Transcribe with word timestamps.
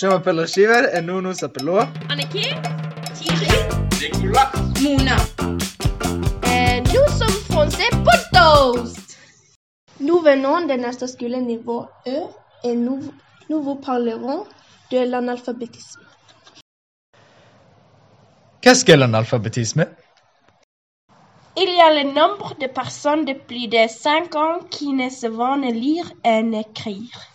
Je 0.00 0.06
m'appelle 0.06 0.46
Shiver 0.48 0.88
et 0.94 1.02
nous 1.02 1.20
nous 1.20 1.44
appelons 1.44 1.86
Anneke, 2.08 2.56
Nicolas. 4.00 4.50
Mouna. 4.80 5.16
Et 6.50 6.80
nous 6.80 7.06
sommes 7.18 7.42
français 7.50 7.90
pour. 8.32 8.84
Nous 10.00 10.20
venons 10.20 10.66
de 10.66 10.80
notre 10.80 11.06
scolaire 11.06 11.42
niveau 11.42 11.84
E 12.06 12.16
et 12.64 12.74
nous, 12.74 13.12
nous 13.50 13.62
vous 13.62 13.74
parlerons 13.74 14.46
de 14.90 15.00
l'analphabétisme. 15.00 16.00
Qu'est-ce 18.62 18.86
qu'est 18.86 18.96
l'analphabétisme? 18.96 19.84
Il 21.58 21.76
y 21.76 21.80
a 21.82 22.02
le 22.02 22.10
nombre 22.14 22.54
de 22.58 22.68
personnes 22.68 23.26
de 23.26 23.34
plus 23.34 23.68
de 23.68 23.86
5 23.86 24.34
ans 24.34 24.60
qui 24.70 24.94
ne 24.94 25.10
savent 25.10 25.58
ni 25.58 25.72
lire 25.74 26.10
et 26.24 26.42
n'écrire. 26.42 27.30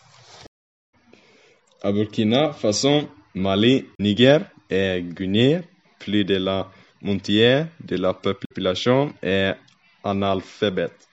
À 1.86 1.92
Burkina 1.92 2.52
Faso, 2.52 3.04
Mali, 3.36 3.86
Niger 4.00 4.39
et 4.71 5.04
Guinée, 5.04 5.62
plus 6.00 6.26
de 6.26 6.38
la 6.38 6.68
moitié 7.00 7.66
de 7.80 7.96
la 7.98 8.12
population 8.16 9.14
est 9.21 9.54
analphabète. 10.04 11.07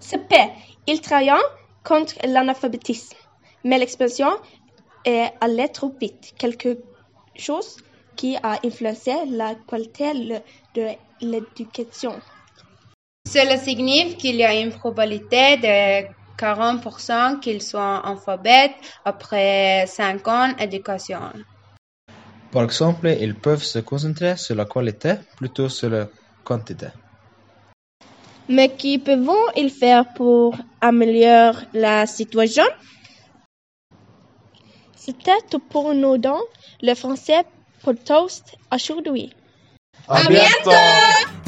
C'est 0.00 0.26
P. 0.26 0.34
Il 0.88 1.00
travaille 1.00 1.30
contre 1.84 2.16
l'analphabétisme. 2.26 3.16
Mais 3.62 3.78
l'expression 3.78 4.30
est 5.04 5.30
allée 5.40 5.68
trop 5.68 5.94
vite. 6.00 6.34
Quelque 6.36 6.78
chose 7.36 7.76
qui 8.16 8.36
a 8.42 8.58
influencé 8.64 9.12
la 9.30 9.54
qualité 9.54 10.12
de 10.74 10.88
l'éducation. 11.20 12.20
Cela 13.28 13.58
signifie 13.58 14.16
qu'il 14.16 14.34
y 14.34 14.44
a 14.44 14.60
une 14.60 14.72
probabilité 14.72 15.56
de 15.58 16.25
40% 16.38 17.40
qu'ils 17.40 17.62
soient 17.62 17.98
analphabètes 18.04 18.74
après 19.04 19.86
5 19.86 20.28
ans 20.28 20.52
d'éducation. 20.58 21.20
Par 22.52 22.62
exemple, 22.62 23.08
ils 23.20 23.34
peuvent 23.34 23.62
se 23.62 23.80
concentrer 23.80 24.36
sur 24.36 24.54
la 24.54 24.64
qualité 24.64 25.14
plutôt 25.36 25.68
sur 25.68 25.90
la 25.90 26.06
quantité. 26.44 26.88
Mais 28.48 28.68
qui 28.68 28.98
peuvent-ils 28.98 29.70
faire 29.70 30.12
pour 30.14 30.54
améliorer 30.80 31.66
la 31.74 32.06
situation? 32.06 32.64
C'était 34.94 35.40
tout 35.50 35.58
pour 35.58 35.94
nous 35.94 36.18
dans 36.18 36.40
le 36.80 36.94
français 36.94 37.44
pour 37.82 37.94
toast 37.96 38.56
aujourd'hui. 38.72 39.32
À 40.08 40.22
bientôt! 40.28 41.45